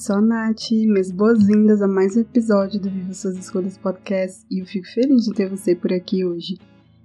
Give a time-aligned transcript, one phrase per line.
[0.00, 4.60] Sou a Nath, minhas boas-vindas a mais um episódio do Viva Suas Escolhas Podcast e
[4.60, 6.56] eu fico feliz de ter você por aqui hoje.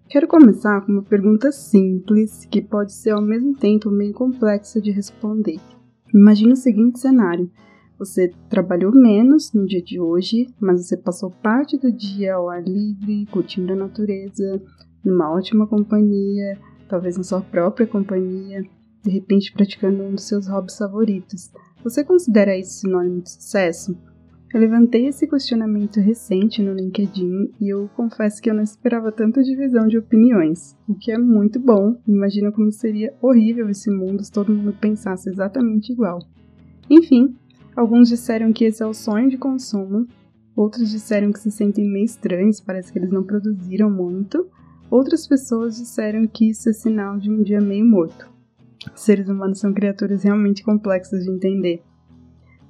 [0.07, 4.91] Quero começar com uma pergunta simples que pode ser ao mesmo tempo meio complexa de
[4.91, 5.59] responder.
[6.13, 7.51] Imagine o seguinte cenário:
[7.99, 12.63] você trabalhou menos no dia de hoje, mas você passou parte do dia ao ar
[12.63, 14.63] livre, curtindo a natureza,
[15.03, 18.63] numa ótima companhia, talvez na sua própria companhia,
[19.03, 21.51] de repente praticando um dos seus hobbies favoritos.
[21.85, 23.95] Você considera isso sinônimo de sucesso?
[24.51, 29.43] Eu levantei esse questionamento recente no LinkedIn e eu confesso que eu não esperava tanta
[29.43, 31.95] divisão de opiniões, o que é muito bom.
[32.07, 36.17] Imagina como seria horrível esse mundo se todo mundo pensasse exatamente igual.
[36.89, 37.35] Enfim,
[37.75, 40.07] alguns disseram que esse é o sonho de consumo,
[40.55, 44.47] outros disseram que se sentem meio estranhos, parece que eles não produziram muito,
[44.89, 48.33] outras pessoas disseram que isso é sinal de um dia meio morto.
[48.93, 51.83] Seres humanos são criaturas realmente complexas de entender.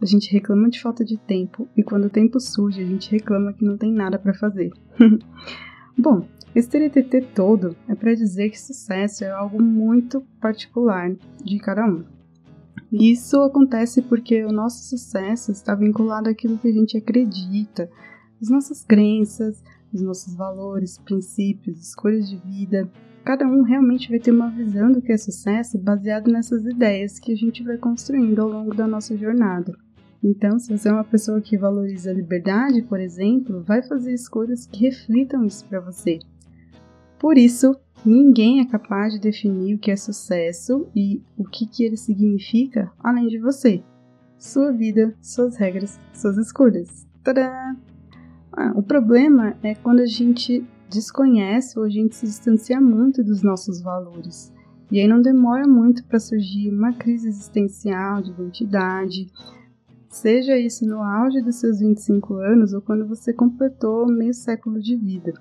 [0.02, 3.54] A gente reclama de falta de tempo e quando o tempo surge, a gente reclama
[3.54, 4.72] que não tem nada para fazer.
[5.98, 11.86] Bom, esse TTT todo é para dizer que sucesso é algo muito particular de cada
[11.86, 12.04] um.
[12.92, 17.90] Isso acontece porque o nosso sucesso está vinculado àquilo que a gente acredita,
[18.42, 22.90] as nossas crenças, os nossos valores, princípios, escolhas de vida,
[23.26, 27.34] cada um realmente vai ter uma visão do que é sucesso baseado nessas ideias que
[27.34, 29.76] a gente vai construindo ao longo da nossa jornada.
[30.24, 34.68] Então, se você é uma pessoa que valoriza a liberdade, por exemplo, vai fazer escolhas
[34.68, 36.20] que reflitam isso para você.
[37.18, 37.76] Por isso,
[38.06, 42.92] ninguém é capaz de definir o que é sucesso e o que, que ele significa
[43.00, 43.84] além de você.
[44.38, 47.08] Sua vida, suas regras, suas escolhas.
[47.24, 47.76] Tadá!
[48.52, 53.42] Ah, o problema é quando a gente desconhece ou a gente se distancia muito dos
[53.42, 54.54] nossos valores.
[54.92, 59.28] E aí não demora muito para surgir uma crise existencial de identidade,
[60.10, 64.96] seja isso no auge dos seus 25 anos ou quando você completou meio século de
[64.96, 65.34] vida.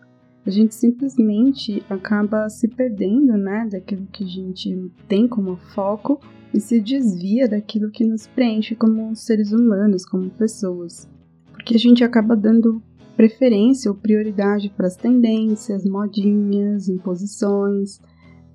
[0.47, 6.21] A gente simplesmente acaba se perdendo, né, daquilo que a gente tem como foco
[6.53, 11.09] e se desvia daquilo que nos preenche como seres humanos, como pessoas.
[11.53, 12.83] Porque a gente acaba dando
[13.17, 18.01] preferência ou prioridade para as tendências, modinhas, imposições,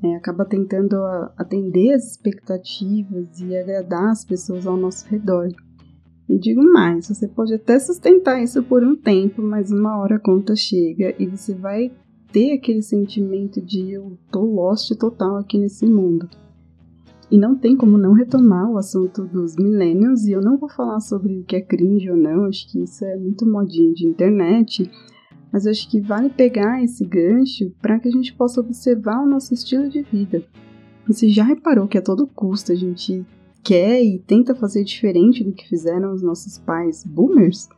[0.04, 0.96] é, acaba tentando
[1.38, 5.50] atender as expectativas e agradar as pessoas ao nosso redor.
[6.30, 10.20] E digo mais, você pode até sustentar isso por um tempo, mas uma hora a
[10.20, 11.92] conta chega e você vai
[12.32, 16.30] ter aquele sentimento de eu tô lost total aqui nesse mundo.
[17.32, 21.00] E não tem como não retomar o assunto dos millennials, e eu não vou falar
[21.00, 24.90] sobre o que é cringe ou não, acho que isso é muito modinho de internet,
[25.52, 29.54] mas acho que vale pegar esse gancho para que a gente possa observar o nosso
[29.54, 30.44] estilo de vida.
[31.08, 33.26] Você já reparou que a todo custo a gente
[33.64, 37.70] quer e tenta fazer diferente do que fizeram os nossos pais boomers?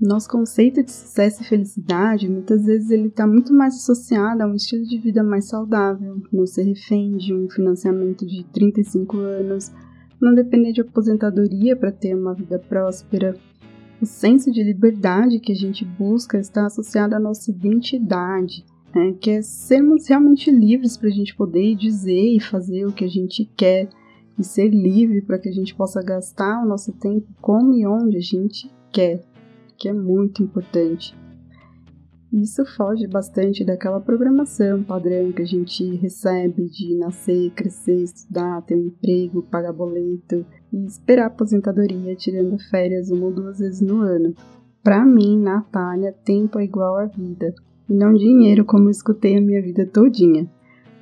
[0.00, 4.54] Nosso conceito de sucesso e felicidade, muitas vezes ele está muito mais associado a um
[4.54, 9.72] estilo de vida mais saudável, não ser refém de um financiamento de 35 anos,
[10.20, 13.38] não depender de aposentadoria para ter uma vida próspera.
[14.00, 19.30] O senso de liberdade que a gente busca está associado à nossa identidade, né, que
[19.30, 23.50] é sermos realmente livres para a gente poder dizer e fazer o que a gente
[23.56, 23.88] quer,
[24.38, 28.18] e ser livre para que a gente possa gastar o nosso tempo como e onde
[28.18, 29.24] a gente quer
[29.78, 31.16] que é muito importante.
[32.32, 38.74] Isso foge bastante daquela programação padrão que a gente recebe de nascer, crescer, estudar, ter
[38.74, 44.34] um emprego, pagar boleto e esperar aposentadoria tirando férias uma ou duas vezes no ano.
[44.82, 47.54] Para mim, Natália, tempo é igual a vida,
[47.88, 50.50] e não dinheiro como eu escutei a minha vida todinha.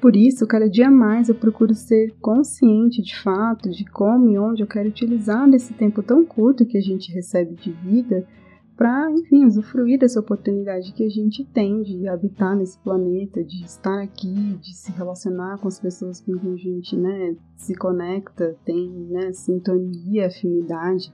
[0.01, 4.63] Por isso, cada dia mais eu procuro ser consciente de fato de como e onde
[4.63, 8.27] eu quero utilizar nesse tempo tão curto que a gente recebe de vida
[8.77, 14.03] para, enfim, usufruir dessa oportunidade que a gente tem de habitar nesse planeta, de estar
[14.03, 18.91] aqui, de se relacionar com as pessoas com quem a gente, né, se conecta, tem,
[19.11, 21.13] né, sintonia, afinidade.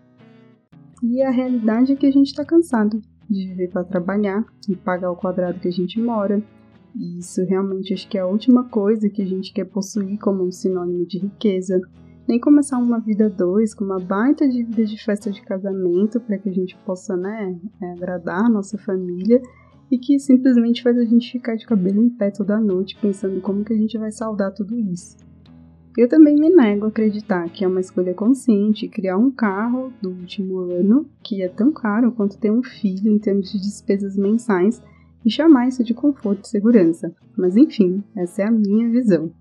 [1.03, 5.11] E a realidade é que a gente está cansado de viver para trabalhar e pagar
[5.11, 6.43] o quadrado que a gente mora.
[6.95, 10.45] E isso realmente acho que é a última coisa que a gente quer possuir como
[10.45, 11.81] um sinônimo de riqueza.
[12.31, 16.49] Nem começar uma vida dois com uma baita dívida de festa de casamento para que
[16.49, 19.43] a gente possa, né, é, agradar a nossa família
[19.91, 23.65] e que simplesmente faz a gente ficar de cabelo em pé toda noite pensando como
[23.65, 25.17] que a gente vai saudar tudo isso.
[25.99, 30.11] Eu também me nego a acreditar que é uma escolha consciente criar um carro do
[30.11, 34.81] último ano, que é tão caro quanto ter um filho em termos de despesas mensais,
[35.25, 37.13] e chamar isso de conforto e segurança.
[37.37, 39.33] Mas enfim, essa é a minha visão.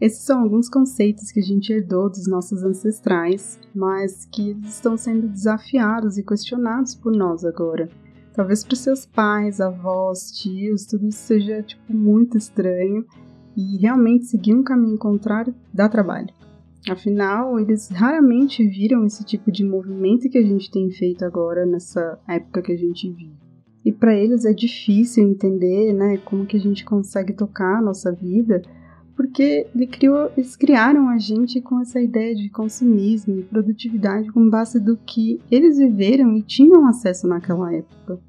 [0.00, 5.26] Esses são alguns conceitos que a gente herdou dos nossos ancestrais, mas que estão sendo
[5.28, 7.88] desafiados e questionados por nós agora.
[8.32, 13.04] Talvez para seus pais, avós, tios, tudo isso seja tipo muito estranho
[13.56, 16.28] e realmente seguir um caminho contrário dá trabalho.
[16.88, 22.20] Afinal, eles raramente viram esse tipo de movimento que a gente tem feito agora nessa
[22.28, 23.36] época que a gente vive.
[23.84, 28.12] E para eles é difícil entender, né, como que a gente consegue tocar a nossa
[28.12, 28.62] vida
[29.18, 34.48] porque ele criou, eles criaram a gente com essa ideia de consumismo e produtividade com
[34.48, 38.20] base do que eles viveram e tinham acesso naquela época.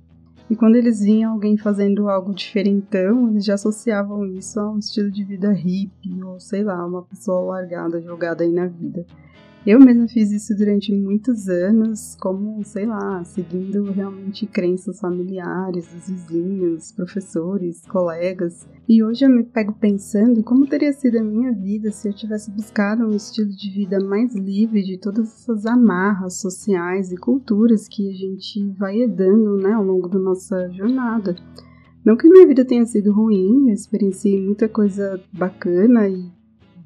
[0.50, 5.12] E quando eles viam alguém fazendo algo diferentão, eles já associavam isso a um estilo
[5.12, 9.06] de vida hippie ou sei lá, uma pessoa largada, jogada aí na vida.
[9.70, 16.10] Eu mesma fiz isso durante muitos anos, como, sei lá, seguindo realmente crenças familiares, dos
[16.10, 18.68] vizinhos, professores, colegas.
[18.88, 22.50] E hoje eu me pego pensando como teria sido a minha vida se eu tivesse
[22.50, 28.10] buscado um estilo de vida mais livre de todas essas amarras sociais e culturas que
[28.10, 31.36] a gente vai herdando né, ao longo da nossa jornada.
[32.04, 36.39] Não que minha vida tenha sido ruim, eu experienciei muita coisa bacana e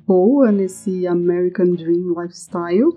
[0.07, 2.89] boa nesse American Dream Lifestyle,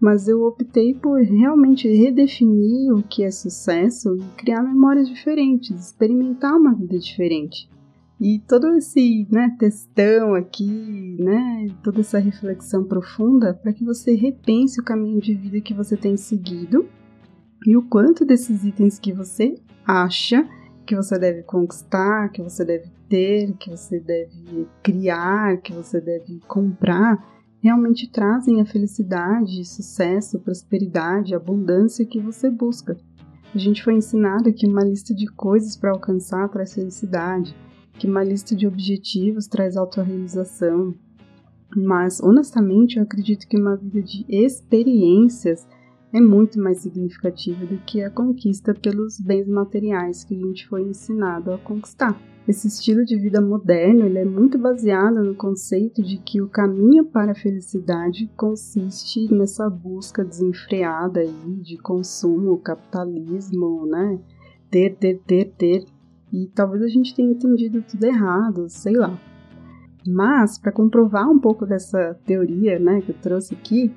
[0.00, 6.54] mas eu optei por realmente redefinir o que é sucesso e criar memórias diferentes, experimentar
[6.56, 7.68] uma vida diferente.
[8.20, 14.80] E todo esse né, textão aqui, né, toda essa reflexão profunda para que você repense
[14.80, 16.88] o caminho de vida que você tem seguido
[17.64, 19.54] e o quanto desses itens que você
[19.86, 20.48] acha
[20.84, 26.40] que você deve conquistar, que você deve ter, que você deve criar, que você deve
[26.46, 27.18] comprar,
[27.60, 32.96] realmente trazem a felicidade, sucesso, prosperidade, abundância que você busca.
[33.54, 37.56] A gente foi ensinado que uma lista de coisas para alcançar traz felicidade,
[37.94, 40.94] que uma lista de objetivos traz autorrealização.
[41.74, 45.66] Mas, honestamente, eu acredito que uma vida de experiências
[46.12, 50.82] é muito mais significativa do que a conquista pelos bens materiais que a gente foi
[50.82, 52.18] ensinado a conquistar.
[52.46, 57.04] Esse estilo de vida moderno ele é muito baseado no conceito de que o caminho
[57.04, 64.18] para a felicidade consiste nessa busca desenfreada aí de consumo, capitalismo, né?
[64.70, 65.84] Ter, ter, ter, ter.
[66.32, 69.20] E talvez a gente tenha entendido tudo errado, sei lá.
[70.06, 73.92] Mas, para comprovar um pouco dessa teoria né, que eu trouxe aqui,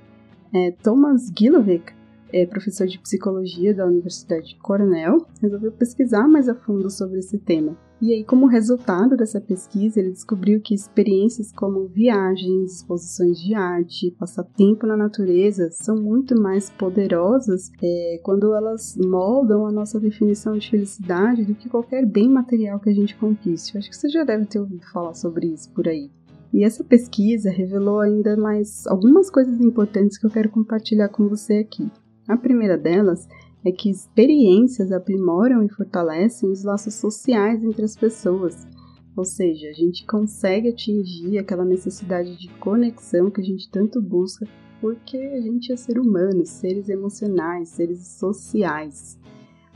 [0.54, 1.94] é, Thomas Gilovic
[2.33, 7.38] é professor de psicologia da Universidade de Cornell, resolveu pesquisar mais a fundo sobre esse
[7.38, 7.78] tema.
[8.01, 14.16] E aí, como resultado dessa pesquisa, ele descobriu que experiências como viagens, exposições de arte,
[14.18, 20.72] passatempo na natureza são muito mais poderosas é, quando elas moldam a nossa definição de
[20.72, 23.75] felicidade do que qualquer bem material que a gente conquiste.
[23.75, 26.10] Eu acho que você já deve ter ouvido falar sobre isso por aí.
[26.51, 31.59] E essa pesquisa revelou ainda mais algumas coisas importantes que eu quero compartilhar com você
[31.59, 31.88] aqui.
[32.28, 33.28] A primeira delas
[33.66, 38.68] é que experiências aprimoram e fortalecem os laços sociais entre as pessoas.
[39.16, 44.47] Ou seja, a gente consegue atingir aquela necessidade de conexão que a gente tanto busca,
[44.80, 49.19] porque a gente é ser humano, seres emocionais, seres sociais.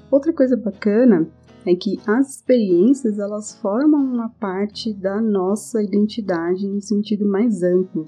[0.10, 1.28] Outra coisa bacana
[1.66, 8.08] é que as experiências elas formam uma parte da nossa identidade no sentido mais amplo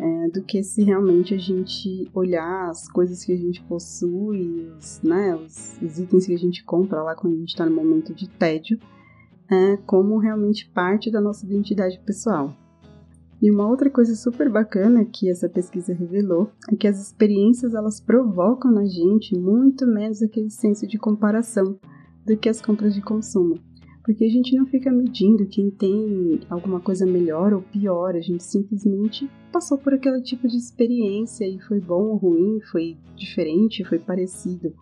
[0.00, 5.00] é, do que se realmente a gente olhar as coisas que a gente possui, os,
[5.02, 8.14] né, os, os itens que a gente compra lá quando a gente está no momento
[8.14, 8.78] de tédio,
[9.50, 12.56] é, como realmente parte da nossa identidade pessoal.
[13.42, 18.00] E uma outra coisa super bacana que essa pesquisa revelou é que as experiências elas
[18.00, 21.78] provocam na gente muito menos aquele senso de comparação
[22.24, 23.58] do que as compras de consumo
[24.10, 28.42] porque a gente não fica medindo quem tem alguma coisa melhor ou pior, a gente
[28.42, 34.00] simplesmente passou por aquele tipo de experiência e foi bom ou ruim, foi diferente, foi
[34.00, 34.74] parecido.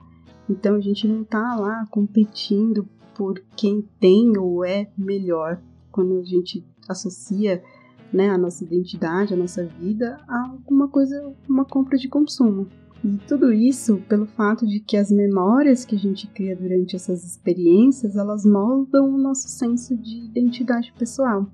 [0.49, 5.61] Então a gente não tá lá competindo por quem tem ou é melhor
[5.93, 7.63] quando a gente associa
[8.11, 12.67] né, a nossa identidade, a nossa vida a alguma coisa, uma compra de consumo.
[13.05, 17.25] E tudo isso pelo fato de que as memórias que a gente cria durante essas
[17.25, 21.47] experiências, elas moldam o nosso senso de identidade pessoal.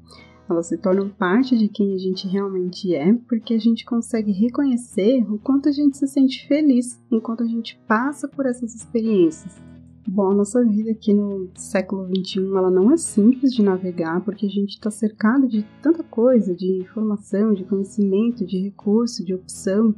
[0.49, 5.25] elas se tornam parte de quem a gente realmente é, porque a gente consegue reconhecer
[5.31, 9.59] o quanto a gente se sente feliz enquanto a gente passa por essas experiências.
[10.07, 14.45] Bom, a nossa vida aqui no século XXI ela não é simples de navegar porque
[14.45, 19.95] a gente está cercado de tanta coisa, de informação, de conhecimento, de recurso, de opção.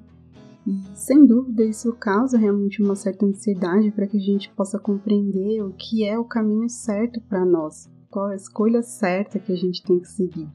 [0.66, 5.62] E sem dúvida isso causa realmente uma certa ansiedade para que a gente possa compreender
[5.62, 9.82] o que é o caminho certo para nós, qual a escolha certa que a gente
[9.84, 10.48] tem que seguir.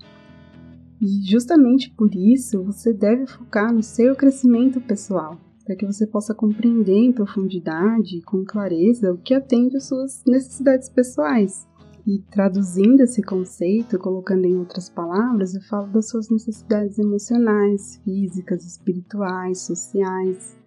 [1.02, 6.36] E justamente por isso você deve focar no seu crescimento pessoal, para que você possa
[6.36, 11.66] compreender em profundidade e com clareza o que atende às suas necessidades pessoais.
[12.06, 18.66] E traduzindo esse conceito, colocando em outras palavras, eu falo das suas necessidades emocionais, físicas,
[18.66, 20.58] espirituais, sociais.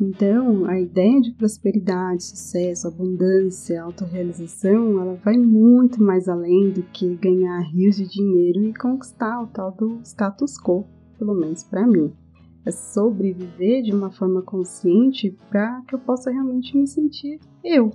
[0.00, 7.14] Então, a ideia de prosperidade, sucesso, abundância, autorrealização, ela vai muito mais além do que
[7.16, 10.86] ganhar rios de dinheiro e conquistar o tal do status quo,
[11.18, 12.12] pelo menos para mim
[12.64, 17.90] é sobreviver de uma forma consciente para que eu possa realmente me sentir eu.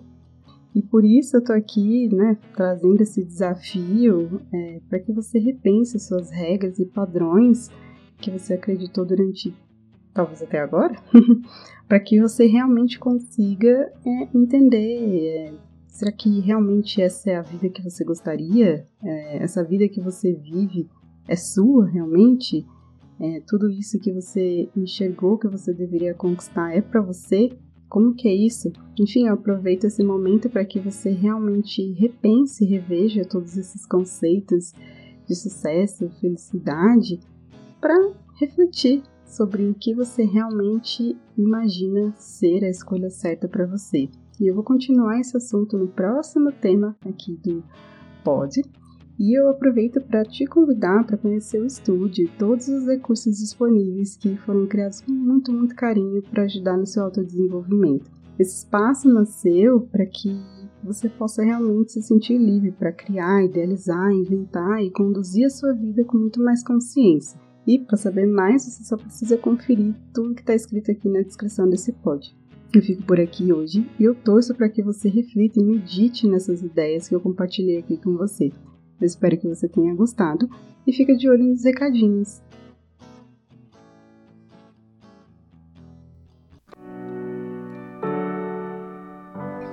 [0.78, 6.00] E por isso eu tô aqui, né, trazendo esse desafio é, para que você repense
[6.00, 7.72] suas regras e padrões
[8.20, 9.56] que você acreditou durante,
[10.14, 10.96] talvez até agora,
[11.90, 15.54] para que você realmente consiga é, entender é,
[15.88, 18.86] será que realmente essa é a vida que você gostaria?
[19.04, 20.88] É, essa vida que você vive
[21.28, 22.68] é sua realmente?
[23.20, 27.50] é, tudo isso que você enxergou que você deveria conquistar é para você?
[27.90, 28.72] Como que é isso?
[29.00, 34.74] Enfim, eu aproveito esse momento para que você realmente repense e reveja todos esses conceitos
[35.26, 37.20] de sucesso, felicidade,
[37.80, 44.10] para refletir sobre o que você realmente imagina ser a escolha certa para você.
[44.40, 47.64] E eu vou continuar esse assunto no próximo tema aqui do
[48.24, 48.62] Pod,
[49.20, 54.38] e eu aproveito para te convidar para conhecer o estúdio todos os recursos disponíveis que
[54.38, 58.12] foram criados com muito, muito carinho para ajudar no seu autodesenvolvimento.
[58.38, 60.30] Esse espaço nasceu para que
[60.84, 66.04] você possa realmente se sentir livre para criar, idealizar, inventar e conduzir a sua vida
[66.04, 67.40] com muito mais consciência.
[67.66, 71.68] E para saber mais, você só precisa conferir tudo que está escrito aqui na descrição
[71.68, 72.34] desse pod.
[72.74, 76.62] Eu fico por aqui hoje e eu torço para que você reflita e medite nessas
[76.62, 78.52] ideias que eu compartilhei aqui com você.
[79.00, 80.50] Eu espero que você tenha gostado
[80.86, 82.42] e fica de olho nos recadinhos.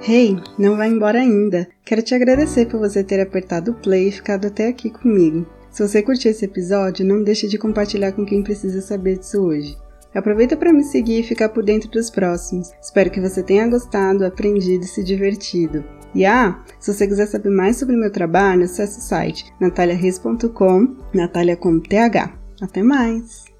[0.06, 1.66] Hey, não vai embora ainda!
[1.82, 5.46] Quero te agradecer por você ter apertado o play e ficado até aqui comigo.
[5.70, 9.74] Se você curtiu esse episódio, não deixe de compartilhar com quem precisa saber disso hoje.
[10.14, 12.70] Aproveita para me seguir e ficar por dentro dos próximos.
[12.82, 15.82] Espero que você tenha gostado, aprendido e se divertido.
[16.14, 20.96] E ah, se você quiser saber mais sobre o meu trabalho, acesse o site nataliareis.com,
[21.12, 22.32] Natalia com TH.
[22.62, 23.53] Até mais!